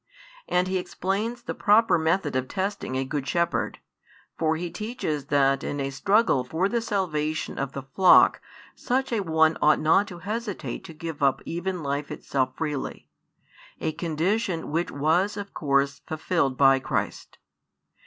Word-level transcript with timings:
And 0.47 0.67
He 0.67 0.79
explains 0.79 1.43
the 1.43 1.53
proper 1.53 1.95
method 1.99 2.35
of 2.35 2.47
testing 2.47 2.95
a 2.95 3.05
good 3.05 3.27
shepherd, 3.27 3.77
for 4.35 4.55
He 4.55 4.71
teaches 4.71 5.25
that 5.25 5.63
in 5.63 5.79
a 5.79 5.91
struggle 5.91 6.43
for 6.43 6.67
the 6.67 6.81
salvation 6.81 7.59
of 7.59 7.73
the 7.73 7.83
flock 7.83 8.41
such 8.73 9.13
a 9.13 9.19
one 9.19 9.59
ought 9.61 9.79
not 9.79 10.07
to 10.07 10.17
hesitate 10.25 10.83
to 10.85 10.95
give 10.95 11.21
up 11.21 11.39
even 11.45 11.83
life 11.83 12.09
itself 12.09 12.57
freely, 12.57 13.09
a 13.79 13.91
condition 13.91 14.71
which 14.71 14.89
was 14.89 15.37
of 15.37 15.53
course 15.53 16.01
fulfilled 16.07 16.57
by 16.57 16.79
Christ. 16.79 17.37